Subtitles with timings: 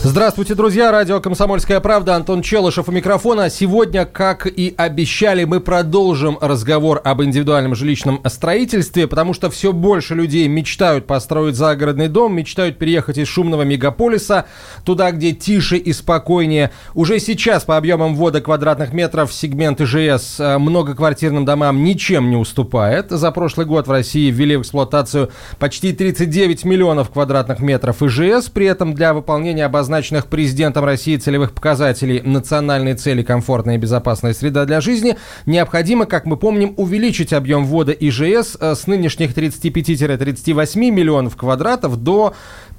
[0.00, 0.92] Здравствуйте, друзья.
[0.92, 2.14] Радио «Комсомольская правда».
[2.14, 3.50] Антон Челышев у микрофона.
[3.50, 10.14] Сегодня, как и обещали, мы продолжим разговор об индивидуальном жилищном строительстве, потому что все больше
[10.14, 14.46] людей мечтают построить загородный дом, мечтают переехать из шумного мегаполиса
[14.84, 16.70] туда, где тише и спокойнее.
[16.94, 23.10] Уже сейчас по объемам ввода квадратных метров сегмент ИЖС э, многоквартирным домам ничем не уступает.
[23.10, 28.48] За прошлый год в России ввели в эксплуатацию почти 39 миллионов квадратных метров ИЖС.
[28.48, 34.66] При этом для выполнения обозначенных президентом России целевых показателей национальной цели комфортная и безопасная среда
[34.66, 41.36] для жизни, необходимо, как мы помним, увеличить объем ввода ИЖС э, с нынешних 35-38 миллионов
[41.36, 42.34] квадратов до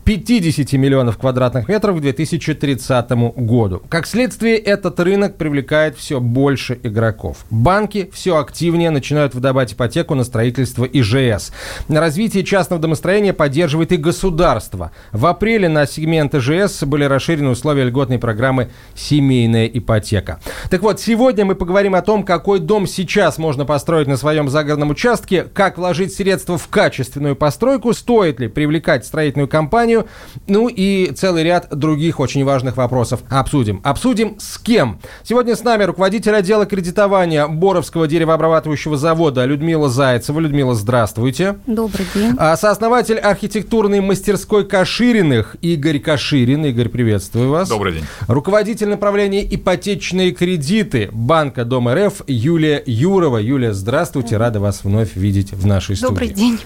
[0.10, 3.84] 50 миллионов квадратных метров к 2030 году.
[3.90, 7.46] Как следствие, этот рынок привлекает все больше игроков.
[7.52, 11.52] Банки все активнее начинают выдавать ипотеку на строительство ИЖС.
[11.90, 14.92] На развитие частного домостроения поддерживает и государство.
[15.12, 20.40] В апреле на сегмент ИЖС были расширены условия льготной программы «Семейная ипотека».
[20.72, 24.90] Так вот, сегодня мы поговорим о том, какой дом сейчас можно построить на своем загородном
[24.90, 29.99] участке, как вложить средства в качественную постройку, стоит ли привлекать строительную компанию,
[30.48, 33.82] ну и целый ряд других очень важных вопросов обсудим.
[33.84, 35.00] Обсудим с кем?
[35.24, 40.40] Сегодня с нами руководитель отдела кредитования Боровского деревообрабатывающего завода Людмила Зайцева.
[40.40, 41.58] Людмила, здравствуйте.
[41.68, 42.34] Добрый день.
[42.38, 46.66] А сооснователь архитектурной мастерской Кашириных Игорь Каширин.
[46.66, 47.70] Игорь, приветствую вас.
[47.70, 48.04] Добрый день.
[48.28, 53.38] Руководитель направления ипотечные кредиты Банка Дом РФ Юлия Юрова.
[53.38, 54.38] Юлия, здравствуйте.
[54.38, 56.10] Рада вас вновь видеть в нашей студии.
[56.10, 56.60] Добрый день.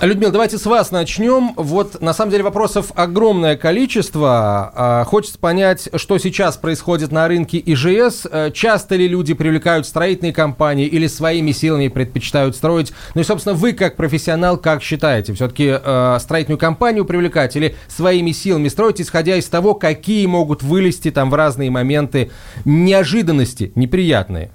[0.00, 1.54] Людмила, давайте с вас начнем.
[1.56, 4.72] Вот на самом деле вопросов огромное количество.
[4.74, 8.26] А, Хочется понять, что сейчас происходит на рынке ИЖС.
[8.30, 12.92] Э, Часто ли люди привлекают строительные компании или своими силами предпочитают строить?
[13.14, 15.34] Ну и, собственно, вы как профессионал, как считаете?
[15.34, 21.10] Все-таки э, строительную компанию привлекать или своими силами строить, исходя из того, какие могут вылезти
[21.10, 22.30] там в разные моменты
[22.64, 24.52] неожиданности неприятные?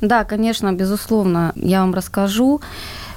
[0.00, 2.60] Да, конечно, безусловно, я вам расскажу.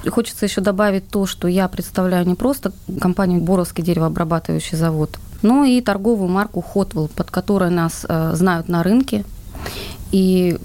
[0.09, 5.81] Хочется еще добавить то, что я представляю не просто компанию Боровский деревообрабатывающий завод, но и
[5.81, 9.25] торговую марку Hotwell, под которой нас э, знают на рынке.
[10.11, 10.57] И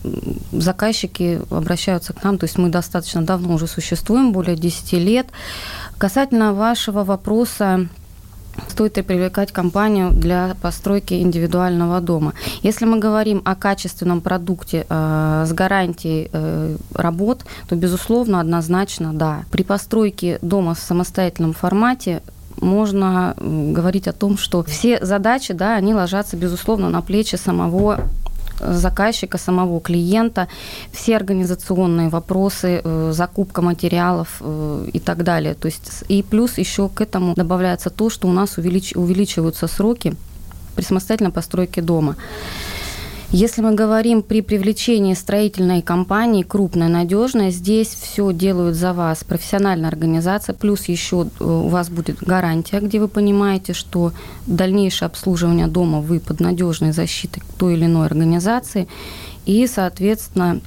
[0.52, 5.26] заказчики обращаются к нам, то есть мы достаточно давно уже существуем, более 10 лет.
[5.98, 7.88] Касательно вашего вопроса,
[8.68, 12.34] стоит ли привлекать компанию для постройки индивидуального дома.
[12.62, 19.44] Если мы говорим о качественном продукте э, с гарантией э, работ, то, безусловно, однозначно да.
[19.50, 22.22] При постройке дома в самостоятельном формате
[22.60, 28.00] можно говорить о том, что все задачи, да, они ложатся, безусловно, на плечи самого
[28.62, 30.48] заказчика, самого клиента,
[30.92, 35.54] все организационные вопросы, э, закупка материалов э, и так далее.
[35.54, 40.14] То есть, и плюс еще к этому добавляется то, что у нас увелич- увеличиваются сроки
[40.74, 42.16] при самостоятельной постройке дома.
[43.32, 49.88] Если мы говорим при привлечении строительной компании, крупной, надежной, здесь все делают за вас профессиональная
[49.88, 54.12] организация, плюс еще э, у вас будет гарантия, где вы понимаете, что
[54.46, 58.86] дальнейшее обслуживание дома вы под надежной защитой той или иной организации.
[59.46, 60.60] И, соответственно,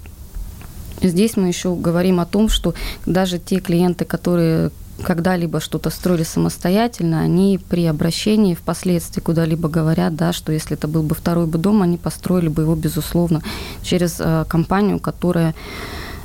[1.02, 2.74] Здесь мы еще говорим о том, что
[3.06, 4.72] даже те клиенты, которые
[5.04, 11.04] когда-либо что-то строили самостоятельно, они при обращении впоследствии куда-либо говорят, да, что если это был
[11.04, 13.42] бы второй бы дом, они построили бы его, безусловно,
[13.84, 15.54] через э, компанию, которая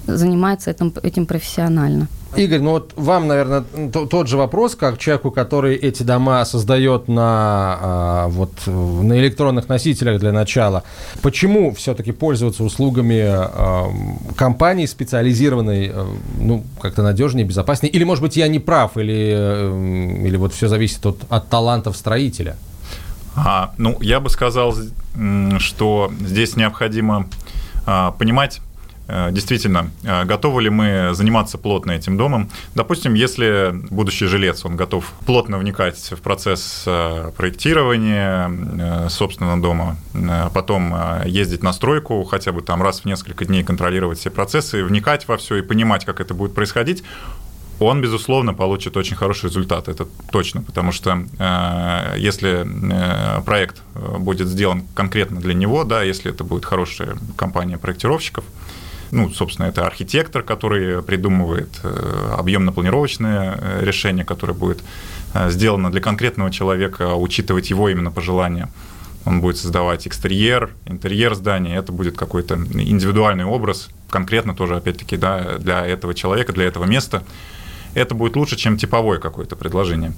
[0.06, 2.08] занимается этим, этим профессионально.
[2.36, 7.08] Игорь, ну вот вам, наверное, то- тот же вопрос, как человеку, который эти дома создает
[7.08, 10.84] на, а, вот, на электронных носителях для начала.
[11.22, 13.88] Почему все-таки пользоваться услугами а,
[14.36, 16.06] компании специализированной, а,
[16.38, 17.92] ну, как-то надежнее, безопаснее?
[17.92, 21.96] Или, может быть, я не прав, или, э, или вот все зависит от, от талантов
[21.96, 22.56] строителя?
[23.34, 24.74] А, ну, я бы сказал,
[25.58, 27.26] что здесь необходимо
[27.86, 28.60] а, понимать,
[29.30, 32.50] действительно, э, готовы ли мы заниматься плотно этим домом.
[32.74, 39.96] Допустим, если будущий жилец, он готов плотно вникать в процесс э, проектирования э, собственного дома,
[40.14, 44.30] э, потом э, ездить на стройку, хотя бы там раз в несколько дней контролировать все
[44.30, 47.02] процессы, вникать во все и понимать, как это будет происходить,
[47.80, 54.18] он, безусловно, получит очень хороший результат, это точно, потому что э, если э, проект э,
[54.18, 58.44] будет сделан конкретно для него, да, если это будет хорошая компания проектировщиков,
[59.10, 64.82] Ну, собственно, это архитектор, который придумывает объемно-планировочное решение, которое будет
[65.48, 68.68] сделано для конкретного человека, учитывать его именно пожелания.
[69.26, 75.58] Он будет создавать экстерьер, интерьер здания, это будет какой-то индивидуальный образ, конкретно тоже, опять-таки, да,
[75.58, 77.22] для этого человека, для этого места.
[77.94, 80.12] Это будет лучше, чем типовое какое-то предложение.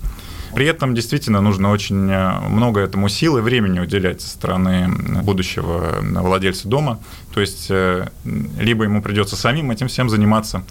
[0.55, 4.89] При этом действительно нужно очень э, много этому сил и времени уделять со стороны
[5.23, 7.01] будущего владельца дома.
[7.33, 8.09] То есть э,
[8.59, 10.63] либо ему придется самим этим всем заниматься,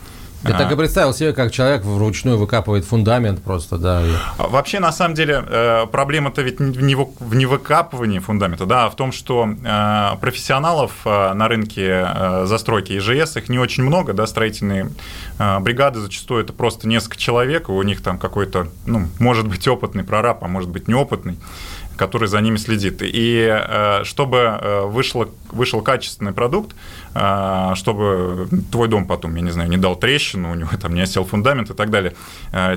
[0.44, 4.04] я так и представил себе, как человек вручную выкапывает фундамент просто, да.
[4.38, 8.96] А вообще, на самом деле, э, проблема-то ведь не в невыкапывании фундамента, да, а в
[8.96, 12.08] том, что э, профессионалов э, на рынке
[12.46, 14.92] застройки ИЖС, их не очень много, да, строительные
[15.38, 20.44] бригады зачастую это просто несколько человек, у них там какой-то, ну, может быть, опытный прораб,
[20.44, 21.38] а может быть, неопытный
[21.98, 23.02] который за ними следит.
[23.02, 26.76] И э, чтобы э, вышло, вышел качественный продукт,
[27.14, 31.02] э, чтобы твой дом потом, я не знаю, не дал трещину, у него там не
[31.02, 32.14] осел фундамент и так далее,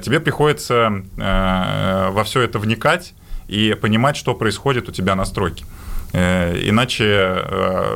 [0.03, 3.15] тебе приходится во все это вникать
[3.49, 5.65] и понимать, что происходит у тебя на стройке.
[6.13, 7.45] Иначе,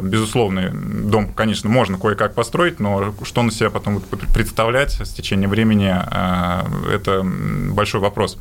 [0.02, 4.00] безусловно, дом, конечно, можно кое-как построить, но что он себя потом
[4.34, 5.94] представлять с течением времени,
[6.92, 8.36] это большой вопрос.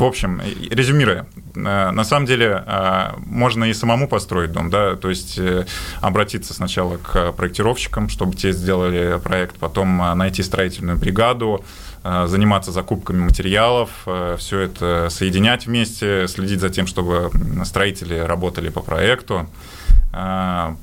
[0.00, 5.10] В общем, резюмируя, э, на самом деле э, можно и самому построить дом, да, то
[5.10, 5.66] есть э,
[6.00, 11.62] обратиться сначала к проектировщикам, чтобы те сделали проект, потом найти строительную бригаду,
[12.02, 13.90] заниматься закупками материалов,
[14.38, 17.30] все это соединять вместе, следить за тем, чтобы
[17.66, 19.50] строители работали по проекту,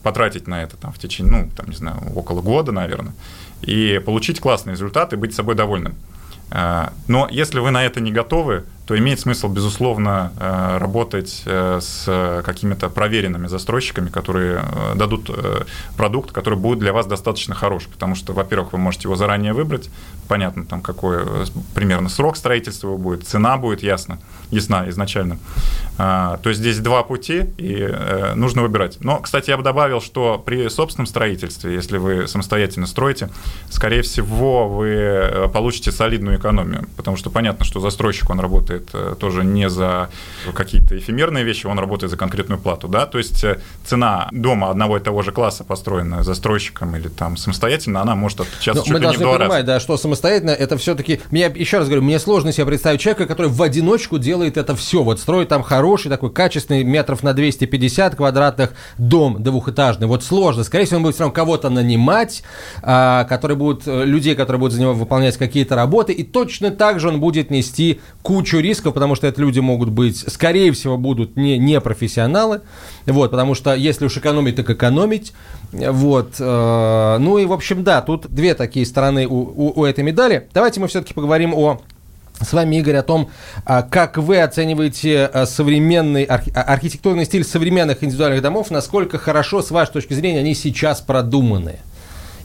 [0.04, 3.13] потратить на это там в течение, ну, там, не знаю, около года, наверное,
[3.63, 5.96] и получить классный результат и быть собой довольным.
[6.52, 12.42] Но если вы на это не готовы, то имеет смысл, безусловно, э, работать э, с
[12.45, 15.30] какими-то проверенными застройщиками, которые э, дадут
[15.98, 19.89] продукт, который будет для вас достаточно хорош, потому что, во-первых, вы можете его заранее выбрать,
[20.30, 21.19] понятно, там какой
[21.75, 24.19] примерно срок строительства будет, цена будет ясна,
[24.51, 25.38] ясна изначально.
[25.98, 27.94] А, то есть здесь два пути, и
[28.36, 29.00] нужно выбирать.
[29.01, 33.30] Но, кстати, я бы добавил, что при собственном строительстве, если вы самостоятельно строите,
[33.69, 39.15] скорее всего, вы получите солидную экономию, потому что понятно, что застройщик, он работает работает э,
[39.19, 40.09] тоже не за
[40.53, 44.97] какие-то эфемерные вещи, он работает за конкретную плату, да, то есть э, цена дома одного
[44.97, 49.24] и того же класса, построенная застройщиком или там самостоятельно, она может отличаться чуть мы должны
[49.24, 52.65] не в понимать, да, что самостоятельно это все-таки, меня еще раз говорю, мне сложно себе
[52.65, 57.24] представить человека, который в одиночку делает это все, вот строит там хороший такой качественный метров
[57.24, 62.44] на 250 квадратных дом двухэтажный, вот сложно, скорее всего, он будет все равно кого-то нанимать,
[62.81, 67.00] а, которые будут, э, людей, которые будут за него выполнять какие-то работы, и точно так
[67.00, 71.36] же он будет нести кучу рисков, потому что это люди могут быть, скорее всего, будут
[71.38, 72.62] не, не профессионалы,
[73.06, 75.34] вот, потому что если уж экономить, так экономить,
[75.72, 80.04] вот, э, ну и, в общем, да, тут две такие стороны у, у, у этой
[80.04, 80.48] медали.
[80.54, 81.81] Давайте мы все-таки поговорим о
[82.40, 83.30] с вами, Игорь, о том,
[83.66, 89.62] а, как вы оцениваете а, современный архи- а, архитектурный стиль современных индивидуальных домов, насколько хорошо,
[89.62, 91.80] с вашей точки зрения, они сейчас продуманы.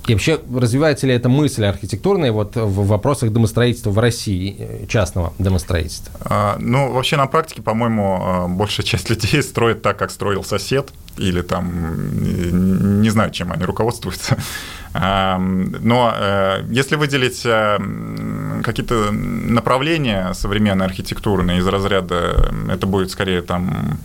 [0.07, 5.33] И вообще, развивается ли эта мысль архитектурная вот в вопросах домостроительства в России, э, частного
[5.39, 6.13] домостроительства?
[6.25, 10.93] А, ну, вообще на практике, по-моему, а, большая часть людей строит так, как строил сосед,
[11.19, 14.37] или там, не знаю, чем они руководствуются.
[14.95, 17.79] А, но э, если выделить э,
[18.63, 23.99] какие-то направления современной архитектурные из разряда, это будет скорее там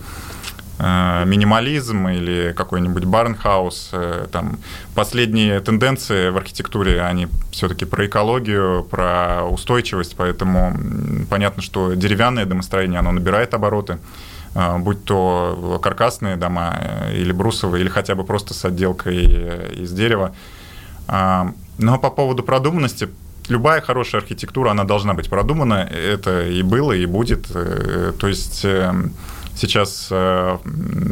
[0.79, 3.89] минимализм или какой-нибудь барнхаус.
[3.93, 4.59] Э, там
[4.93, 10.77] последние тенденции в архитектуре, они все-таки про экологию, про устойчивость, поэтому
[11.29, 13.97] понятно, что деревянное домостроение, оно набирает обороты
[14.53, 16.79] э, будь то каркасные дома
[17.11, 20.33] или брусовые, или хотя бы просто с отделкой из дерева.
[21.07, 23.07] Но по поводу продуманности,
[23.47, 27.47] любая хорошая архитектура, она должна быть продумана, это и было, и будет.
[27.47, 29.13] То есть эм,
[29.57, 30.57] сейчас э,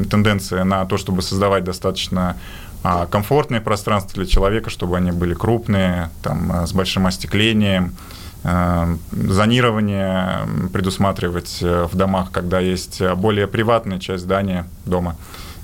[0.10, 2.38] тенденция на то, чтобы создавать достаточно
[2.84, 7.96] а, комфортные пространства для человека, чтобы они были крупные, там, э, с большим остеклением,
[8.44, 15.16] э, зонирование предусматривать в домах, когда есть более приватная часть здания дома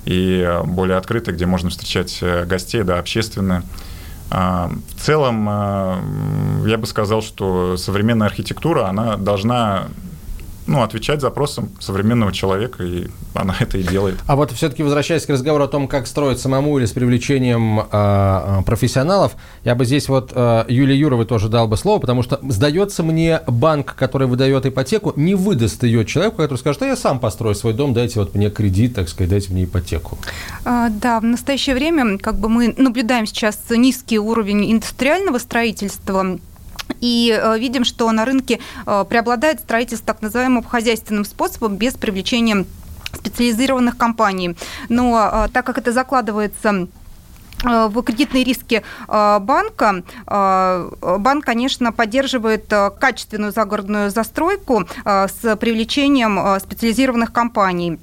[0.04, 3.62] и более открытая, где можно встречать гостей, да, общественная.
[4.30, 5.46] А, в целом,
[6.66, 9.88] я бы сказал, что современная архитектура, она должна
[10.66, 14.18] ну, отвечать запросам современного человека, и она это и делает.
[14.26, 18.62] А вот все-таки возвращаясь к разговору о том, как строить самому или с привлечением э,
[18.64, 19.32] профессионалов,
[19.64, 23.40] я бы здесь вот э, Юлии Юровой тоже дал бы слово, потому что, сдается мне,
[23.46, 27.72] банк, который выдает ипотеку, не выдаст ее человеку, который скажет, что я сам построю свой
[27.72, 30.18] дом, дайте вот мне кредит, так сказать, дайте мне ипотеку.
[30.64, 36.38] А, да, в настоящее время как бы мы наблюдаем сейчас низкий уровень индустриального строительства,
[37.00, 42.64] и э, видим, что на рынке э, преобладает строительство так называемым хозяйственным способом без привлечения
[43.14, 44.56] специализированных компаний.
[44.88, 46.88] Но э, так как это закладывается
[47.64, 52.64] в кредитные риски банка, банк, конечно, поддерживает
[52.98, 58.00] качественную загородную застройку с привлечением специализированных компаний.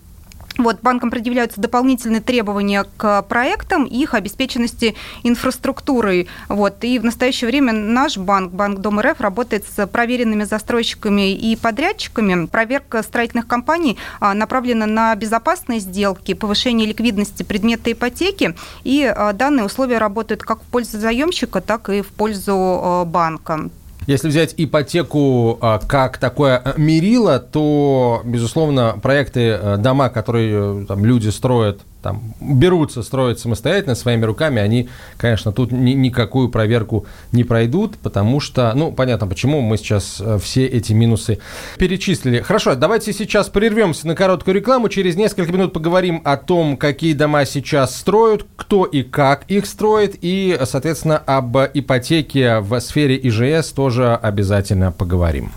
[0.59, 6.27] Вот, банкам предъявляются дополнительные требования к проектам и их обеспеченности инфраструктурой.
[6.49, 11.55] Вот, и в настоящее время наш банк, Банк Дом РФ, работает с проверенными застройщиками и
[11.55, 12.45] подрядчиками.
[12.45, 19.65] Проверка строительных компаний а, направлена на безопасные сделки, повышение ликвидности предмета ипотеки, и а, данные
[19.65, 23.69] условия работают как в пользу заемщика, так и в пользу а, банка.
[24.09, 30.85] Если взять ипотеку а, как такое э, мерило, то, безусловно, проекты, э, дома, которые э,
[30.87, 37.05] там, люди строят там, берутся строить самостоятельно, своими руками, они, конечно, тут ни, никакую проверку
[37.31, 41.39] не пройдут, потому что, ну, понятно, почему мы сейчас э, все эти минусы
[41.77, 42.41] перечислили.
[42.41, 47.45] Хорошо, давайте сейчас прервемся на короткую рекламу, через несколько минут поговорим о том, какие дома
[47.45, 54.15] сейчас строят, кто и как их строит, и, соответственно, об ипотеке в сфере ИЖС тоже
[54.15, 55.51] обязательно поговорим.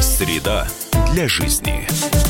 [0.00, 0.66] Среда
[1.12, 2.29] для жизни.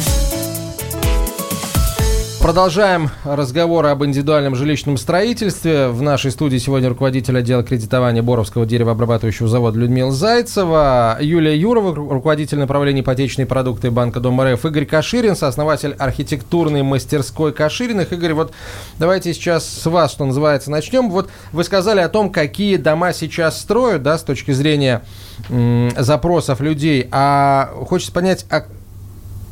[2.40, 5.88] Продолжаем разговор об индивидуальном жилищном строительстве.
[5.88, 12.58] В нашей студии сегодня руководитель отдела кредитования Боровского деревообрабатывающего завода Людмила Зайцева, Юлия Юрова, руководитель
[12.58, 18.14] направления ипотечные продукты Банка Дом РФ, Игорь Каширин, сооснователь архитектурной мастерской Кашириных.
[18.14, 18.52] Игорь, вот
[18.98, 21.10] давайте сейчас с вас, что называется, начнем.
[21.10, 25.02] Вот вы сказали о том, какие дома сейчас строят, да, с точки зрения
[25.96, 27.06] запросов людей.
[27.12, 28.64] А хочется понять, а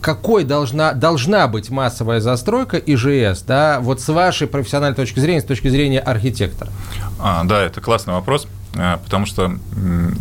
[0.01, 5.45] какой должна, должна быть массовая застройка ИЖС, да, вот с вашей профессиональной точки зрения, с
[5.45, 6.71] точки зрения архитектора?
[7.19, 9.53] А, да, это классный вопрос, э, потому что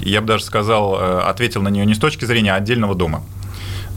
[0.02, 3.24] я бы даже сказал, э, ответил на нее не с точки зрения отдельного дома.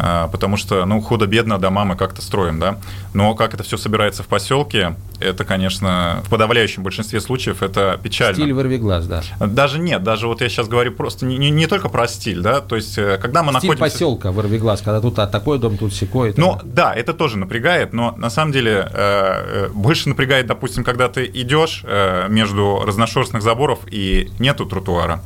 [0.02, 2.78] А, потому что, ну, худо-бедно дома мы как-то строим, да.
[3.12, 8.36] Но как это все собирается в поселке, это, конечно, в подавляющем большинстве случаев это печально.
[8.36, 9.22] Стиль вырви глаз, да.
[9.38, 12.60] Даже нет, даже вот я сейчас говорю просто не, не, не только про стиль, да,
[12.60, 13.92] то есть э, когда мы стиль находимся...
[13.92, 16.32] поселка вырви глаз, когда тут а, такой дом, тут секой.
[16.36, 21.08] Ну, да, это тоже напрягает, но на самом деле э, э, больше напрягает, допустим, когда
[21.08, 25.20] ты идешь э, между разношерстных заборов и нету тротуара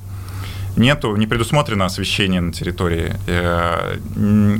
[0.76, 3.14] нету, не предусмотрено освещение на территории.
[3.26, 3.96] Э,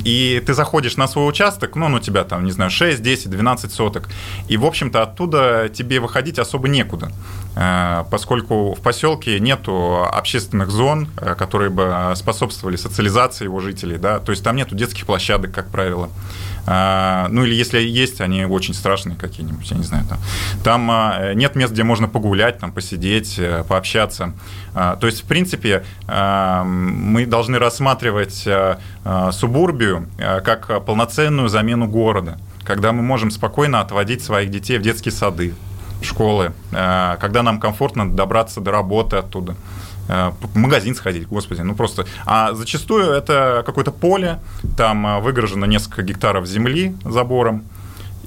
[0.03, 3.29] и ты заходишь на свой участок, ну, он у тебя там, не знаю, 6, 10,
[3.29, 4.09] 12 соток,
[4.47, 7.11] и, в общем-то, оттуда тебе выходить особо некуда,
[7.55, 14.19] э, поскольку в поселке нету общественных зон, э, которые бы способствовали социализации его жителей, да,
[14.19, 16.09] то есть там нету детских площадок, как правило.
[16.67, 20.05] А, ну или если есть, они очень страшные какие-нибудь, я не знаю.
[20.07, 20.19] Там,
[20.63, 24.33] там а, нет мест, где можно погулять, там, посидеть, э, пообщаться.
[24.73, 28.47] А, то есть, в принципе, мы должны рассматривать
[29.31, 35.53] субурбию как полноценную замену города, когда мы можем спокойно отводить своих детей в детские сады,
[36.01, 39.55] школы, когда нам комфортно добраться до работы оттуда.
[40.07, 42.05] Э, в магазин сходить, господи, ну просто.
[42.25, 44.39] А зачастую это какое-то поле,
[44.77, 47.63] там э, выгорожено несколько гектаров земли забором,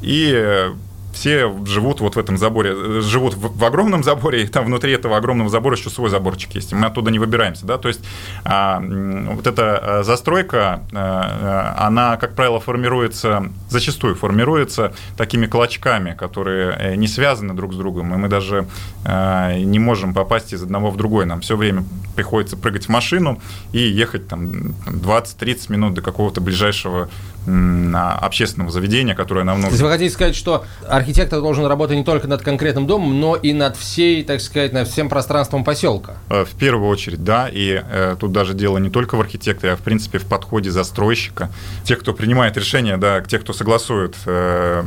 [0.01, 0.71] и
[1.13, 4.93] все живут вот в этом заборе, э, живут в, в огромном заборе, и там внутри
[4.93, 6.73] этого огромного забора еще свой заборчик есть.
[6.73, 8.01] Мы оттуда не выбираемся, да, то есть
[8.45, 17.09] а, вот эта застройка, а, она, как правило, формируется, зачастую формируется такими клочками, которые не
[17.09, 18.67] связаны друг с другом, и мы даже
[19.05, 21.27] а, не можем попасть из одного в другой.
[21.27, 21.85] Нам все время
[22.15, 23.41] приходится прыгать в машину
[23.73, 27.09] и ехать там 20-30 минут до какого-то ближайшего
[27.47, 29.71] общественного заведения, которое нам нужно.
[29.71, 33.37] То есть вы хотите сказать, что архитектор должен работать не только над конкретным домом, но
[33.37, 36.15] и над всей, так сказать, над всем пространством поселка?
[36.29, 37.49] Э, в первую очередь, да.
[37.51, 41.51] И э, тут даже дело не только в архитекторе, а в принципе в подходе застройщика.
[41.85, 44.83] Тех, кто принимает решения, да, тех, кто согласует э,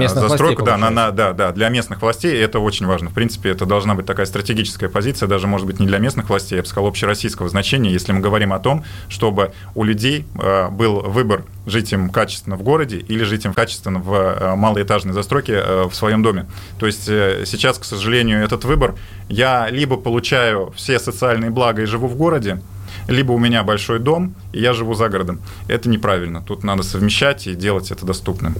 [0.00, 3.10] э, застройку, властей, да, на, на, да, да, для местных властей это очень важно.
[3.10, 6.56] В принципе, это должна быть такая стратегическая позиция, даже, может быть, не для местных властей,
[6.56, 11.00] я бы сказал, общероссийского значения, если мы говорим о том, чтобы у людей э, был
[11.00, 15.88] выбор жить им качественно в городе или жить им качественно в э, малоэтажной застройки э,
[15.88, 16.46] в своем доме.
[16.78, 18.94] То есть э, сейчас, к сожалению, этот выбор,
[19.28, 22.60] я либо получаю все социальные блага и живу в городе,
[23.08, 25.40] либо у меня большой дом, и я живу за городом.
[25.68, 26.42] Это неправильно.
[26.42, 28.54] Тут надо совмещать и делать это доступным.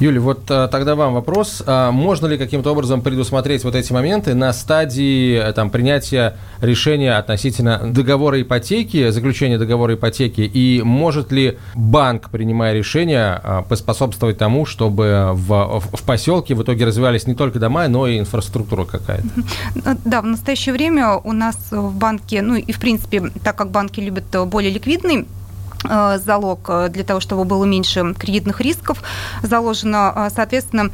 [0.00, 1.62] Юля, вот а, тогда вам вопрос.
[1.66, 7.16] А, можно ли каким-то образом предусмотреть вот эти моменты на стадии э, там, принятия решения
[7.16, 10.40] относительно договора ипотеки, заключения договора ипотеки?
[10.40, 16.84] И может ли банк, принимая решение, а, поспособствовать тому, чтобы в, в поселке в итоге
[16.84, 19.28] развивались не только дома, но и инфраструктура какая-то?
[20.04, 24.00] Да, в настоящее время у нас в банке, ну и в принципе, так как банки
[24.00, 25.45] любят более ликвидный Э,
[26.24, 29.02] залог э, для того, чтобы было меньше кредитных рисков
[29.42, 30.12] заложено.
[30.14, 30.90] Э, соответственно,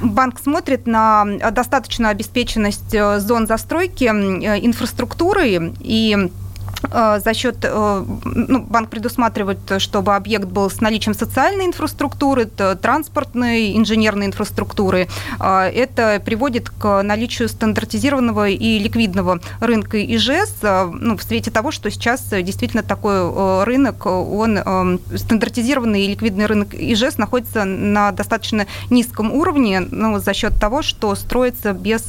[0.00, 6.43] банк смотрит на достаточную обеспеченность зон застройки инфраструктурой и Э,
[6.90, 14.26] за счет, э, ну, банк предусматривает, чтобы объект был с наличием социальной инфраструктуры, транспортной, инженерной
[14.26, 15.08] инфраструктуры.
[15.40, 21.90] Э, это приводит к наличию стандартизированного и ликвидного рынка ИЖС, ну, в свете того, что
[21.90, 29.80] сейчас действительно такой рынок, он стандартизированный и ликвидный рынок ИЖС находится на достаточно низком уровне,
[29.80, 32.04] ну, за счет того, что строится без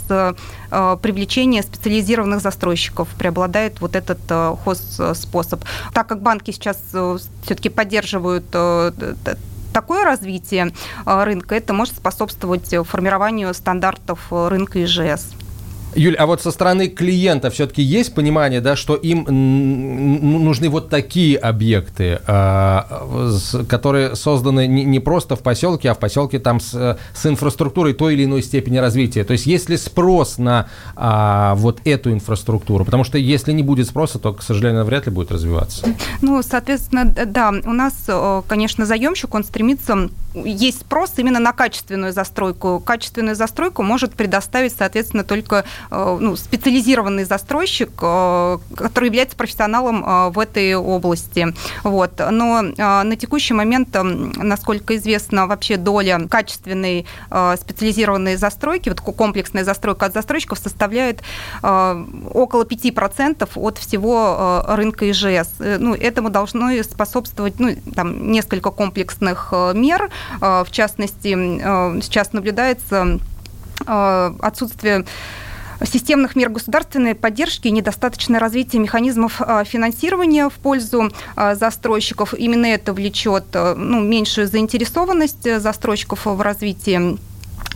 [0.70, 3.08] привлечения специализированных застройщиков.
[3.17, 4.20] Преобладает вот этот
[4.65, 5.63] хозспособ.
[5.93, 8.91] Так как банки сейчас э, все-таки поддерживают э,
[9.74, 10.74] такое развитие
[11.05, 15.35] э, рынка, это может способствовать формированию стандартов рынка ИЖС.
[15.95, 19.25] Юль, а вот со стороны клиента все-таки есть понимание, да, что им
[20.43, 23.31] нужны вот такие объекты, а,
[23.67, 28.25] которые созданы не просто в поселке, а в поселке там с, с инфраструктурой той или
[28.25, 29.23] иной степени развития.
[29.23, 32.85] То есть есть ли спрос на а, вот эту инфраструктуру?
[32.85, 35.87] Потому что если не будет спроса, то, к сожалению, вряд ли будет развиваться.
[36.21, 38.09] Ну, соответственно, да, у нас,
[38.47, 40.09] конечно, заемщик, он стремится
[40.44, 42.80] есть спрос именно на качественную застройку.
[42.80, 50.30] Качественную застройку может предоставить, соответственно, только э, ну, специализированный застройщик, э, который является профессионалом э,
[50.30, 51.54] в этой области.
[51.84, 52.20] Вот.
[52.32, 60.13] Но на текущий момент, насколько известно, вообще доля качественной специализированной застройки, вот комплексная застройка от
[60.13, 61.22] застройщиков составляет
[61.62, 65.50] около 5% от всего рынка ИЖС.
[65.60, 73.20] Ну, этому должно способствовать ну, там, несколько комплексных мер, в частности, э, сейчас наблюдается
[73.86, 75.05] э, отсутствие
[75.84, 82.34] системных мер государственной поддержки и недостаточное развитие механизмов финансирования в пользу застройщиков.
[82.34, 87.17] Именно это влечет ну, меньшую заинтересованность застройщиков в развитии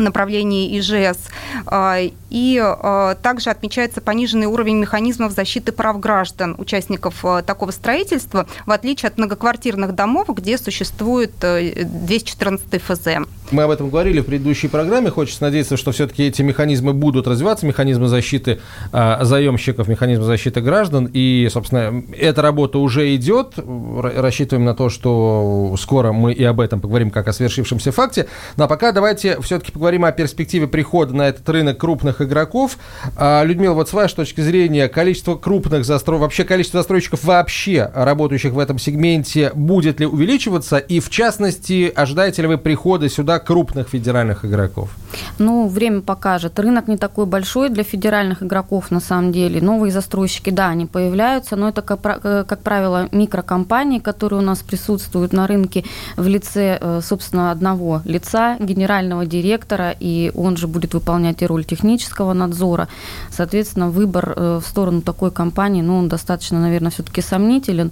[0.02, 1.18] направлении ИЖС.
[1.66, 1.98] А,
[2.30, 8.72] и а, также отмечается пониженный уровень механизмов защиты прав граждан, участников а, такого строительства, в
[8.72, 13.28] отличие от многоквартирных домов, где существует 214 э, ФЗ.
[13.52, 15.10] Мы об этом говорили в предыдущей программе.
[15.10, 18.60] Хочется надеяться, что все-таки эти механизмы будут развиваться, механизмы защиты
[18.92, 21.10] заемщиков, механизмы защиты граждан.
[21.12, 23.56] И, собственно, эта работа уже идет.
[23.58, 28.28] Рассчитываем на то, что скоро мы и об этом поговорим, как о свершившемся факте.
[28.56, 32.78] Но пока давайте все-таки поговорим говорим о перспективе прихода на этот рынок крупных игроков.
[33.18, 38.54] А, Людмила, вот с вашей точки зрения, количество крупных застройщиков, вообще количество застройщиков вообще работающих
[38.54, 40.78] в этом сегменте будет ли увеличиваться?
[40.78, 44.92] И в частности, ожидаете ли вы прихода сюда крупных федеральных игроков?
[45.40, 46.60] Ну, время покажет.
[46.60, 49.60] Рынок не такой большой для федеральных игроков на самом деле.
[49.60, 54.60] Новые застройщики, да, они появляются, но это, как, э, как правило, микрокомпании, которые у нас
[54.60, 55.84] присутствуют на рынке
[56.16, 61.48] в лице, э, собственно, одного лица, генерального директора, директора, и он же будет выполнять и
[61.48, 62.88] роль технического надзора.
[63.32, 67.92] Соответственно, выбор э, в сторону такой компании, ну, он достаточно, наверное, все-таки сомнителен.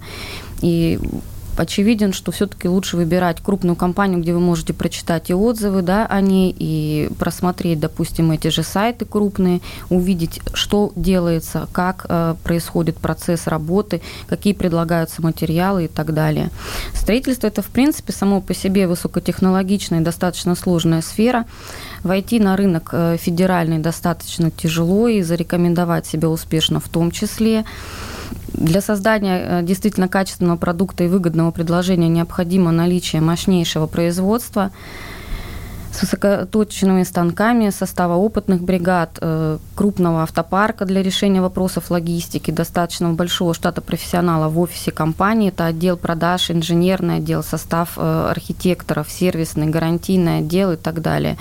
[0.62, 0.98] И
[1.58, 6.20] очевиден, что все-таки лучше выбирать крупную компанию, где вы можете прочитать и отзывы да, о
[6.20, 13.46] ней, и просмотреть, допустим, эти же сайты крупные, увидеть, что делается, как э, происходит процесс
[13.46, 16.50] работы, какие предлагаются материалы и так далее.
[16.94, 21.46] Строительство– это, в принципе, само по себе высокотехнологичная и достаточно сложная сфера.
[22.02, 27.64] Войти на рынок э, федеральный достаточно тяжело и зарекомендовать себя успешно в том числе.
[28.52, 34.70] Для создания э, действительно качественного продукта и выгодного предложения необходимо наличие мощнейшего производства
[35.92, 43.54] с высокоточными станками, состава опытных бригад, э, крупного автопарка для решения вопросов логистики, достаточно большого
[43.54, 45.48] штата профессионалов в офисе компании.
[45.48, 51.36] Это отдел продаж, инженерный отдел, состав э, архитекторов, сервисный, гарантийный отдел и так далее.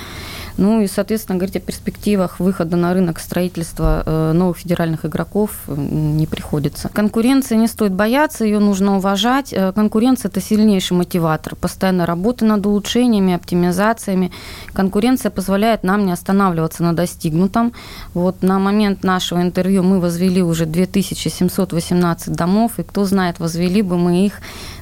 [0.57, 6.25] Ну и, соответственно, говорить о перспективах выхода на рынок строительства э, новых федеральных игроков не
[6.25, 6.89] приходится.
[6.89, 9.53] Конкуренции не стоит бояться, ее нужно уважать.
[9.75, 11.55] Конкуренция– это сильнейший мотиватор.
[11.55, 14.31] Постоянно работа над улучшениями, оптимизациями.
[14.73, 17.73] Конкуренция позволяет нам не останавливаться на достигнутом.
[18.13, 23.97] Вот на момент нашего интервью мы возвели уже 2718 домов, и кто знает, возвели бы
[23.97, 24.41] мы их,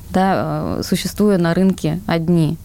[0.09, 2.57] да, э, существуя на рынке одни.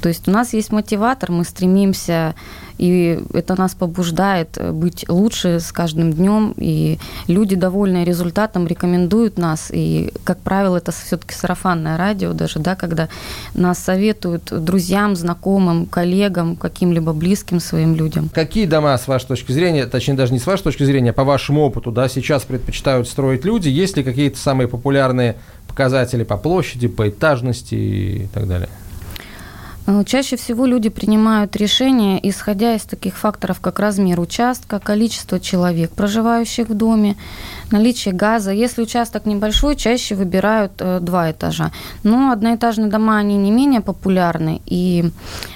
[0.00, 2.34] То есть у нас есть мотиватор, мы стремимся,
[2.78, 9.70] и это нас побуждает быть лучше с каждым днем, и люди, довольные результатом, рекомендуют нас,
[9.70, 13.08] и, как правило, это все-таки сарафанное радио даже, да, когда
[13.54, 18.30] нас советуют друзьям, знакомым, коллегам, каким-либо близким своим людям.
[18.32, 21.24] Какие дома, с вашей точки зрения, точнее, даже не с вашей точки зрения, а по
[21.24, 23.68] вашему опыту, да, сейчас предпочитают строить люди?
[23.68, 25.36] Есть ли какие-то самые популярные
[25.68, 28.68] показатели по площади, по этажности и так далее?
[29.90, 35.90] Э, чаще всего люди принимают решения, исходя из таких факторов, как размер участка, количество человек,
[35.90, 37.16] проживающих в доме,
[37.70, 38.52] наличие газа.
[38.52, 41.72] Если участок небольшой, чаще выбирают э, два этажа.
[42.02, 44.60] Но одноэтажные дома, они не менее популярны.
[44.66, 45.10] И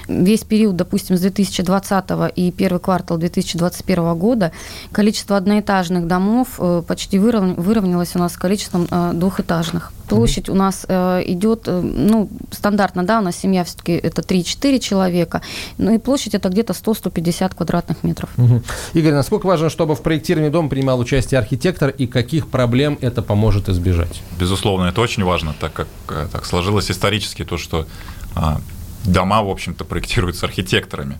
[0.07, 4.51] весь период, допустим, с 2020 и первый квартал 2021 года
[4.91, 9.91] количество одноэтажных домов э, почти выровнялось у нас с количеством двухэтажных.
[10.07, 15.41] Площадь у нас идет, ну, стандартно, да, у нас семья все-таки это 3-4 человека.
[15.77, 18.29] Ну и площадь это где-то 100-150 квадратных метров.
[18.37, 18.61] Угу.
[18.93, 23.69] Игорь, насколько важно, чтобы в проектировании дома принимал участие архитектор и каких проблем это поможет
[23.69, 24.21] избежать?
[24.39, 27.87] Безусловно, это очень важно, так как э, так сложилось исторически то, что
[28.35, 28.59] а,
[29.05, 31.17] дома, в общем-то, проектируются архитекторами.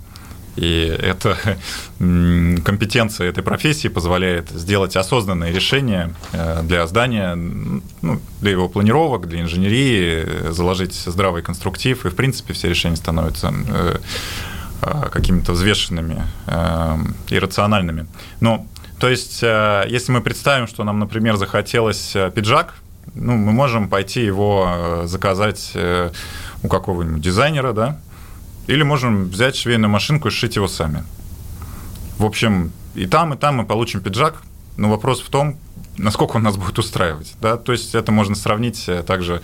[0.56, 1.38] И эта
[2.00, 9.42] компетенция этой профессии позволяет сделать осознанные решения э, для здания, ну, для его планировок, для
[9.42, 13.98] инженерии, заложить здравый конструктив, и, в принципе, все решения становятся э,
[14.82, 16.24] э, какими-то взвешенными
[17.30, 18.08] и рациональными.
[18.40, 18.66] Но,
[19.00, 22.76] то есть, если мы представим, что нам, например, захотелось пиджак,
[23.14, 25.74] ну, мы можем пойти его заказать
[26.64, 28.00] у какого-нибудь дизайнера, да,
[28.68, 31.04] или можем взять швейную машинку и сшить его сами.
[32.18, 34.42] В общем, и там, и там мы получим пиджак,
[34.78, 35.58] но вопрос в том,
[35.98, 37.36] насколько он нас будет устраивать.
[37.42, 37.58] Да?
[37.58, 39.42] То есть это можно сравнить э, также,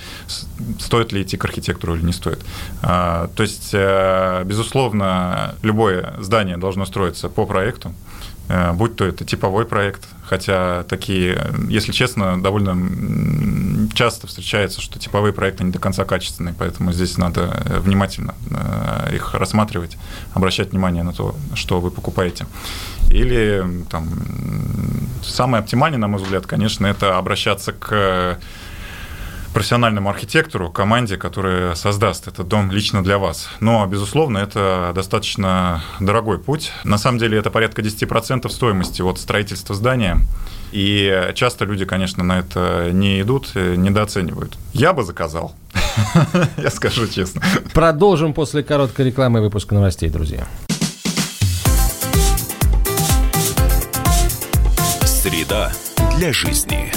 [0.80, 2.40] стоит ли идти к архитектору или не стоит.
[2.82, 7.94] А, то есть, э, безусловно, любое здание должно строиться по проекту,
[8.74, 12.76] будь то это типовой проект, хотя такие, если честно, довольно
[13.94, 19.16] часто встречается, что типовые проекты не до конца качественные, поэтому здесь надо э, внимательно э,
[19.16, 19.98] их рассматривать,
[20.34, 22.46] обращать внимание на то, что вы покупаете.
[23.10, 24.10] Или там,
[25.24, 28.40] самое оптимальное, на мой взгляд, конечно, это обращаться к
[29.54, 33.50] профессиональному архитектору, команде, которая создаст этот дом лично для вас.
[33.60, 36.72] Но, безусловно, это достаточно дорогой путь.
[36.84, 40.20] На самом деле это порядка 10% стоимости от строительства здания.
[40.72, 44.58] И часто люди, конечно, на это не идут, недооценивают.
[44.74, 45.54] Я бы заказал.
[46.58, 47.42] Я скажу честно.
[47.74, 50.48] Продолжим после короткой рекламы выпуска новостей, друзья.
[55.04, 55.72] Среда
[56.18, 56.92] для жизни.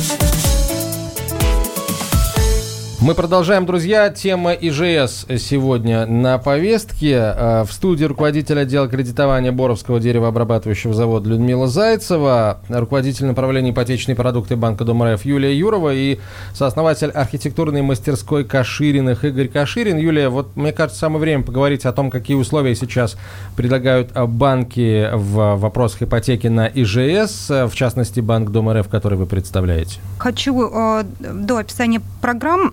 [3.05, 4.09] Мы продолжаем, друзья.
[4.09, 7.13] Тема ИЖС сегодня на повестке.
[7.13, 14.57] Э, в студии руководитель отдела кредитования Боровского деревообрабатывающего завода Людмила Зайцева, руководитель направления ипотечные продукты
[14.57, 16.19] Банка Дом РФ Юлия Юрова и
[16.55, 19.99] сооснователь архитектурной мастерской Кашириных Игорь Каширин.
[19.99, 23.19] Юлия, вот мне кажется, самое время поговорить о том, какие условия сейчас
[23.55, 30.01] предлагают банки в вопросах ипотеки на ИЖС, в частности, Банк Дом РФ, который вы представляете.
[30.17, 32.73] Хочу э, до описания программ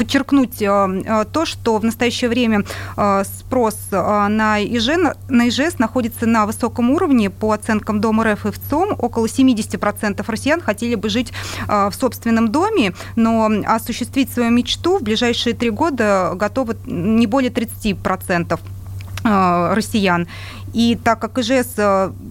[0.00, 2.64] подчеркнуть э, э, то, что в настоящее время
[2.96, 7.28] э, спрос на ИЖ, на ИЖС находится на высоком уровне.
[7.28, 11.34] По оценкам Дома РФ и ВЦОМ около 70% россиян хотели бы жить
[11.66, 18.58] в собственном доме, но осуществить свою мечту в ближайшие три года готовы не более 30%
[19.74, 20.28] россиян.
[20.72, 21.74] И так как ИЖС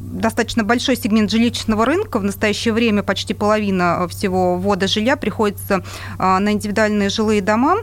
[0.10, 2.20] достаточно большой сегмент жилищного рынка.
[2.20, 5.84] В настоящее время почти половина всего ввода жилья приходится
[6.18, 7.78] а, на индивидуальные жилые дома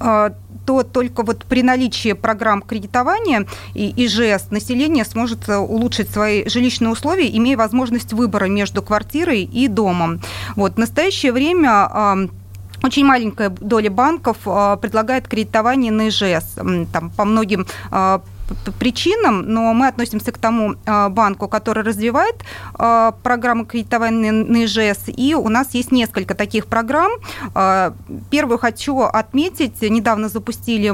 [0.00, 0.32] а,
[0.66, 6.88] то только вот при наличии программ кредитования и ИЖС население сможет э, улучшить свои жилищные
[6.88, 10.22] условия, имея возможность выбора между квартирой и домом.
[10.56, 10.76] Вот.
[10.76, 12.30] В настоящее время
[12.82, 14.38] очень маленькая доля банков
[14.80, 16.54] предлагает кредитование на ИЖС.
[16.92, 17.66] Там, по многим
[18.78, 24.64] причинам, но мы относимся к тому банку, который развивает программу кредитования на
[25.08, 27.12] и у нас есть несколько таких программ.
[28.30, 30.88] Первую хочу отметить, недавно запустили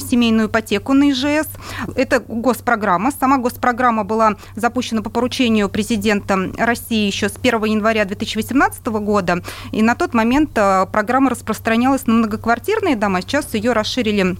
[0.00, 1.48] семейную ипотеку на ИЖС.
[1.94, 3.10] Это госпрограмма.
[3.18, 9.82] Сама госпрограмма была запущена по поручению президента России еще с 1 января 2018 года, и
[9.82, 14.36] на тот момент программа распространялась на многоквартирные дома, сейчас ее расширили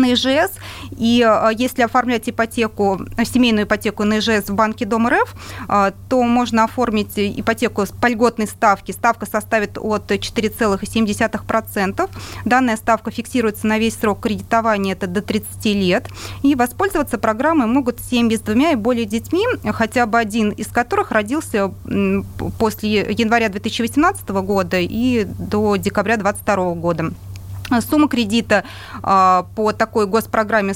[0.00, 0.52] на ИЖС.
[0.96, 5.34] И э, если оформлять ипотеку, семейную ипотеку на ИЖС в банке Дом РФ,
[5.68, 8.92] э, то можно оформить ипотеку по льготной ставке.
[8.92, 12.10] Ставка составит от 4,7%.
[12.44, 16.08] Данная ставка фиксируется на весь срок кредитования, это до 30 лет.
[16.42, 21.10] И воспользоваться программой могут семьи с двумя и более детьми, хотя бы один из которых
[21.10, 21.72] родился
[22.58, 27.12] после января 2018 года и до декабря 2022 года.
[27.80, 28.64] Сумма кредита
[29.02, 30.74] а, по такой госпрограмме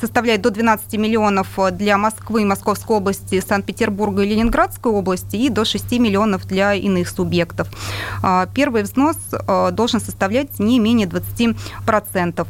[0.00, 5.92] составляет до 12 миллионов для Москвы, Московской области, Санкт-Петербурга и Ленинградской области и до 6
[5.98, 7.68] миллионов для иных субъектов.
[8.22, 12.46] А, первый взнос а, должен составлять не менее 20%.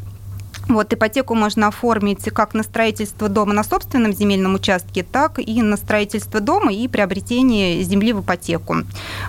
[0.67, 5.77] Вот, ипотеку можно оформить как на строительство дома на собственном земельном участке, так и на
[5.77, 8.77] строительство дома и приобретение земли в ипотеку.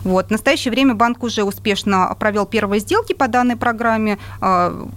[0.02, 0.28] Вот.
[0.28, 4.88] В настоящее время банк уже успешно провел первые сделки по данной программе а,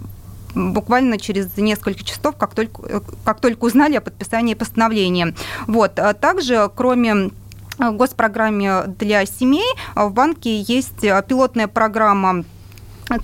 [0.54, 5.34] буквально через несколько часов, как только, как только узнали о подписании постановления.
[5.66, 5.98] Вот.
[5.98, 7.30] А также, кроме
[7.78, 12.44] госпрограмме для семей, в банке есть пилотная программа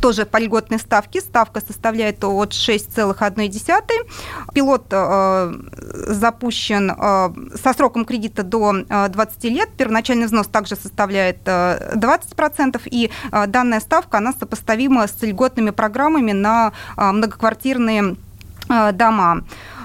[0.01, 1.21] тоже по льготной ставке.
[1.21, 3.83] Ставка составляет от 6,1.
[4.53, 5.53] Пилот э,
[6.09, 9.71] запущен э, со сроком кредита до 20 э, лет.
[9.77, 12.81] Первоначальный взнос также составляет 20%.
[12.87, 13.11] И
[13.47, 18.17] данная ставка, она сопоставима с льготными программами на многоквартирные
[18.95, 19.45] дома.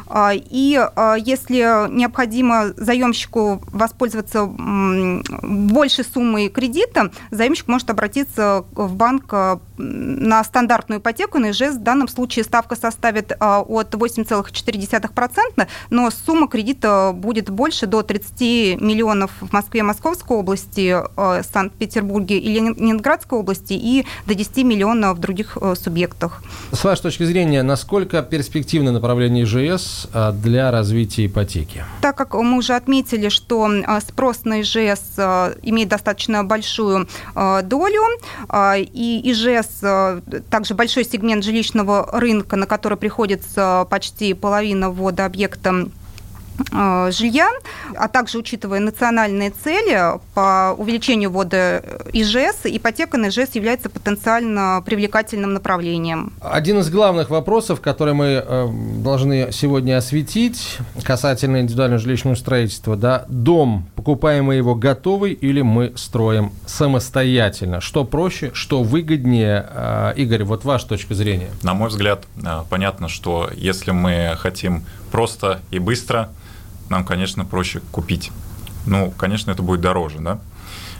[0.10, 9.26] А, и а, если необходимо заемщику воспользоваться большей суммой кредита, заемщик может обратиться в банк
[9.32, 11.76] а, на стандартную ипотеку на ИЖС.
[11.76, 19.32] В данном случае ставка составит от 8,4%, но сумма кредита будет больше до 30 миллионов
[19.40, 20.98] в Москве, Московской области,
[21.52, 26.44] Санкт-Петербурге и Ленинградской области и до 10 миллионов в других субъектах.
[26.72, 31.86] С вашей точки зрения, насколько перспективное направление ИЖС а, для развития ипотеки?
[32.02, 37.08] Так как мы уже отметили, что а, спрос на ИЖС а, имеет достаточно большую
[37.64, 38.02] долю,
[38.52, 39.69] и ИЖС
[40.50, 45.99] также большой сегмент жилищного рынка, на который приходится почти половина ввода объекта Э,
[47.12, 47.50] жилья,
[47.96, 55.54] а также учитывая национальные цели по увеличению ввода ИЖС, ипотека на ИЖС является потенциально привлекательным
[55.54, 56.34] направлением.
[56.42, 58.68] Один из главных вопросов, который мы э,
[58.98, 65.94] должны сегодня осветить касательно индивидуального жилищного строительства, да, дом, покупаем мы его готовый или мы
[65.96, 67.82] строим самостоятельно?
[67.82, 69.66] Что проще, что выгоднее?
[69.70, 71.50] Э, Игорь, вот ваша точка зрения.
[71.64, 72.26] На мой взгляд,
[72.70, 76.30] понятно, что если мы хотим просто и быстро
[76.90, 78.32] нам, конечно, проще купить.
[78.86, 80.40] Ну, конечно, это будет дороже, да.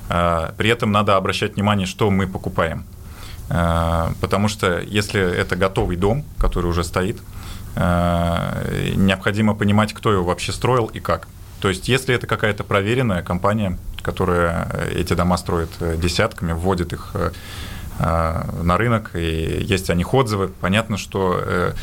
[0.10, 2.84] А, при этом надо обращать внимание, что мы покупаем.
[3.50, 7.18] А, потому что если это готовый дом, который уже стоит,
[7.76, 8.64] а,
[8.96, 11.28] необходимо понимать, кто его вообще строил и как.
[11.62, 17.14] То есть, если это какая-то проверенная компания, которая эти дома строит десятками, вводит их
[18.00, 21.74] на рынок, и есть о них отзывы, понятно, что э, Э,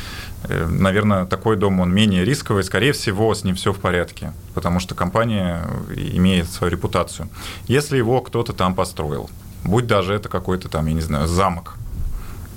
[0.49, 4.95] наверное, такой дом, он менее рисковый, скорее всего, с ним все в порядке, потому что
[4.95, 7.29] компания имеет свою репутацию.
[7.67, 9.31] Если его кто-то там построил,
[9.65, 11.75] будь даже это какой-то там, я не знаю, замок,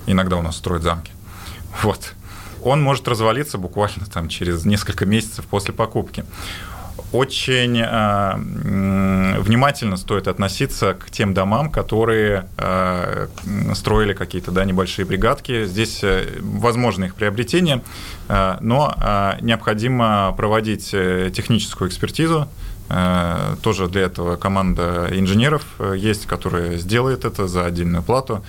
[0.06, 1.12] иногда у нас строят замки,
[1.84, 2.14] вот,
[2.62, 6.26] он может развалиться буквально там через несколько месяцев после покупки
[7.12, 13.28] очень э, внимательно стоит относиться к тем домам, которые э,
[13.74, 15.66] строили какие-то да, небольшие бригадки.
[15.66, 17.82] Здесь э, возможно их приобретение,
[18.28, 22.48] э, но э, необходимо проводить э, техническую экспертизу.
[22.90, 28.44] Э, тоже для этого команда инженеров э, есть, которая сделает это за отдельную плату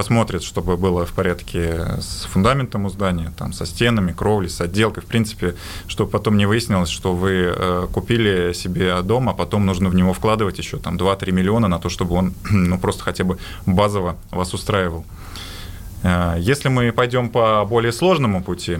[0.00, 5.02] посмотрит, чтобы было в порядке с фундаментом у здания, там, со стенами, кровлей, с отделкой,
[5.02, 5.54] в принципе,
[5.88, 10.14] чтобы потом не выяснилось, что вы э, купили себе дом, а потом нужно в него
[10.14, 13.36] вкладывать еще там 2-3 миллиона на то, чтобы он ну, просто хотя бы
[13.66, 15.04] базово вас устраивал.
[16.02, 18.78] Э, если мы пойдем по более сложному пути,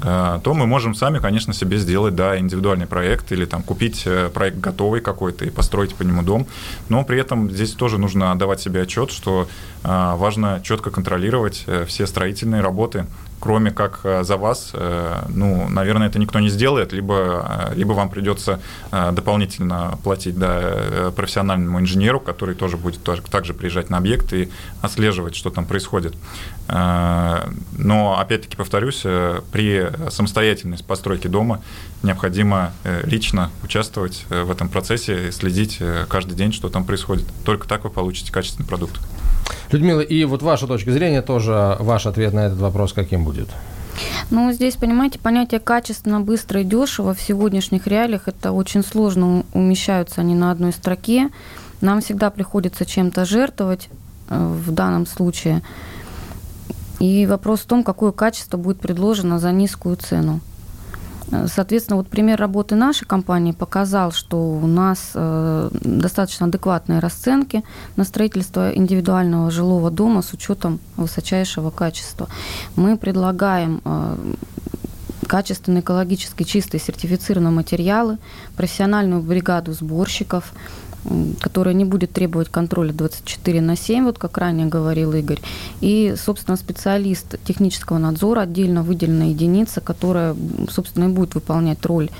[0.00, 4.58] то мы можем сами, конечно, себе сделать, да, индивидуальный проект или там купить э, проект
[4.58, 6.46] готовый какой-то и построить по нему дом.
[6.88, 9.46] Но при этом здесь тоже нужно давать себе отчет, что
[9.84, 13.06] э, важно четко контролировать все строительные работы,
[13.44, 18.08] кроме как э, за вас, э, ну, наверное, это никто не сделает, либо, либо вам
[18.08, 18.58] придется
[18.90, 24.48] дополнительно платить да, профессиональному инженеру, который тоже будет также приезжать на объект и
[24.80, 26.14] отслеживать, что там происходит.
[26.68, 29.02] Но, опять-таки, повторюсь,
[29.52, 31.60] при самостоятельной постройке дома
[32.02, 32.72] необходимо
[33.04, 37.26] лично участвовать в этом процессе и следить каждый день, что там происходит.
[37.44, 39.00] Только так вы получите качественный продукт.
[39.74, 43.48] Людмила, и вот ваша точка зрения, тоже ваш ответ на этот вопрос каким будет?
[44.30, 50.20] Ну, здесь, понимаете, понятие качественно, быстро и дешево в сегодняшних реалиях это очень сложно умещаются
[50.20, 51.28] они на одной строке.
[51.80, 53.88] Нам всегда приходится чем-то жертвовать
[54.28, 55.60] э, в данном случае.
[57.00, 60.38] И вопрос в том, какое качество будет предложено за низкую цену.
[61.46, 67.64] Соответственно, вот пример работы нашей компании показал, что у нас э, достаточно адекватные расценки
[67.96, 72.28] на строительство индивидуального жилого дома с учетом высочайшего качества.
[72.76, 74.16] Мы предлагаем э,
[75.24, 78.18] качественные, экологически чистые сертифицированные материалы,
[78.56, 80.52] профессиональную бригаду сборщиков,
[81.40, 85.40] которая не будет требовать контроля 24 на 7, вот как ранее говорил Игорь.
[85.80, 90.34] И, собственно, специалист технического надзора, отдельно выделенная единица, которая,
[90.68, 92.10] собственно, и будет выполнять роль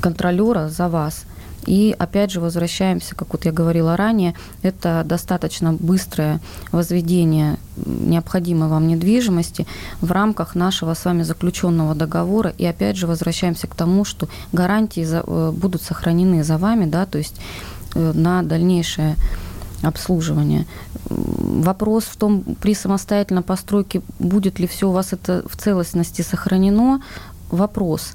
[0.00, 1.24] контролера за вас.
[1.66, 6.40] И опять же возвращаемся, как вот я говорила ранее, это достаточно быстрое
[6.72, 9.66] возведение необходимой вам недвижимости
[10.00, 12.52] в рамках нашего с вами заключенного договора.
[12.58, 17.06] И опять же возвращаемся к тому, что гарантии за, э, будут сохранены за вами, да,
[17.06, 17.36] то есть
[17.94, 19.16] э, на дальнейшее
[19.82, 20.66] обслуживание.
[21.08, 27.00] Вопрос в том, при самостоятельной постройке будет ли все у вас это в целостности сохранено,
[27.50, 28.12] вопрос.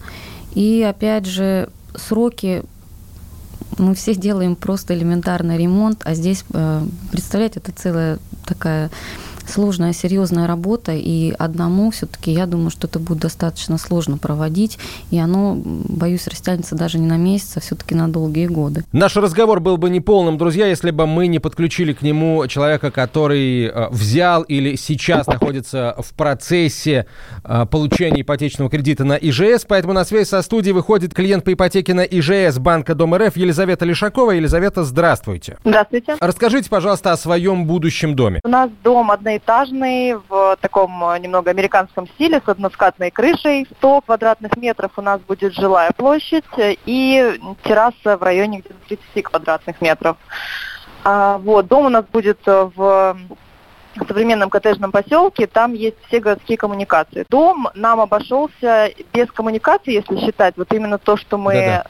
[0.53, 2.63] И опять же, сроки
[3.77, 8.89] мы все делаем просто элементарный ремонт, а здесь, э, представляете, это целая такая
[9.47, 14.77] сложная, серьезная работа, и одному все-таки я думаю, что это будет достаточно сложно проводить,
[15.11, 18.83] и оно, боюсь, растянется даже не на месяц, а все-таки на долгие годы.
[18.91, 23.65] Наш разговор был бы неполным, друзья, если бы мы не подключили к нему человека, который
[23.65, 27.05] э, взял или сейчас находится в процессе
[27.43, 31.93] э, получения ипотечного кредита на ИЖС, поэтому на связь со студией выходит клиент по ипотеке
[31.93, 34.31] на ИЖС Банка Дом РФ Елизавета Лишакова.
[34.31, 35.57] Елизавета, здравствуйте.
[35.63, 36.15] Здравствуйте.
[36.19, 38.39] Расскажите, пожалуйста, о своем будущем доме.
[38.43, 43.67] У нас дом одной одноэтажный в таком э, немного американском стиле с односкатной крышей.
[43.77, 48.75] 100 квадратных метров у нас будет жилая площадь и терраса в районе где-то
[49.13, 50.17] 30 квадратных метров.
[51.03, 53.17] А, вот, дом у нас будет э, в
[54.07, 57.25] современном коттеджном поселке, там есть все городские коммуникации.
[57.29, 61.83] Дом нам обошелся без коммуникаций, если считать, вот именно то, что мы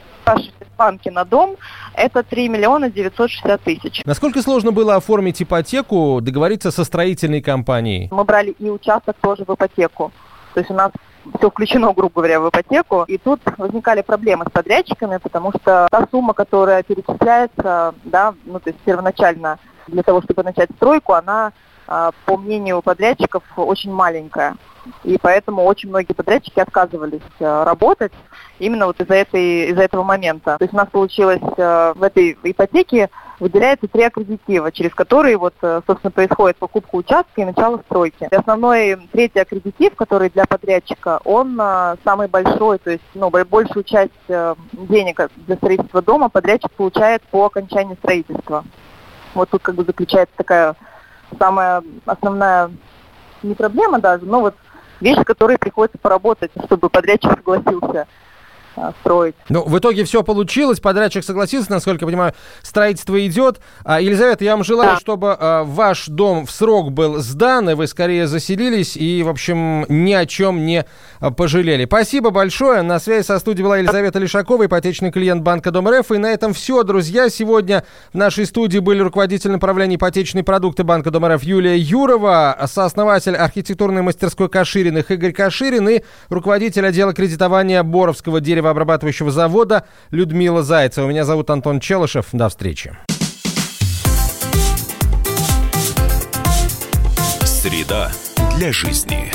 [0.76, 1.56] банки на дом,
[1.94, 4.02] это 3 миллиона 960 тысяч.
[4.04, 8.08] Насколько сложно было оформить ипотеку, договориться со строительной компанией?
[8.10, 10.12] Мы брали и участок тоже в ипотеку.
[10.54, 10.92] То есть у нас
[11.38, 13.04] все включено, грубо говоря, в ипотеку.
[13.08, 18.70] И тут возникали проблемы с подрядчиками, потому что та сумма, которая перечисляется, да, ну то
[18.70, 21.52] есть первоначально для того, чтобы начать стройку, она
[21.86, 24.56] а, по мнению подрядчиков, очень маленькая.
[25.04, 28.12] И поэтому очень многие подрядчики отказывались а, работать
[28.58, 30.56] именно вот из-за этой, из-за этого момента.
[30.58, 35.52] То есть у нас получилось а, в этой ипотеке выделяется три аккредитива, через которые вот,
[35.60, 38.28] собственно, происходит покупка участка и начало стройки.
[38.30, 41.60] И основной третий аккредитив, который для подрядчика, он
[42.02, 44.12] самый большой, то есть ну, большую часть
[44.72, 48.64] денег для строительства дома подрядчик получает по окончании строительства.
[49.34, 50.74] Вот тут как бы заключается такая
[51.38, 52.70] самая основная
[53.42, 54.54] не проблема даже, но вот
[55.00, 58.06] вещь, с которой приходится поработать, чтобы подрядчик согласился
[59.00, 59.34] строить.
[59.48, 63.60] Ну, в итоге все получилось, подрядчик согласился, насколько я понимаю, строительство идет.
[63.84, 65.00] А, Елизавета, я вам желаю, да.
[65.00, 69.86] чтобы а, ваш дом в срок был сдан, и вы скорее заселились и, в общем,
[69.88, 70.84] ни о чем не
[71.20, 71.86] а, пожалели.
[71.86, 72.82] Спасибо большое.
[72.82, 76.12] На связи со студией была Елизавета Лишакова, ипотечный клиент Банка Дом РФ.
[76.12, 77.28] И на этом все, друзья.
[77.28, 83.36] Сегодня в нашей студии были руководитель направления ипотечные продукты Банка Дом РФ Юлия Юрова, сооснователь
[83.36, 91.06] архитектурной мастерской Кашириных Игорь Каширин и руководитель отдела кредитования Боровского дерева деревообрабатывающего завода Людмила Зайцева.
[91.08, 92.26] Меня зовут Антон Челышев.
[92.32, 92.96] До встречи.
[97.44, 98.10] Среда
[98.56, 99.30] для жизни.